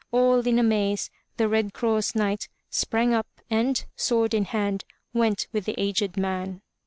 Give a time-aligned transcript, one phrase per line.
[0.11, 5.65] All in amaze the Red Cross Knight sprang up and, sword in hand, went with
[5.65, 6.63] the aged man.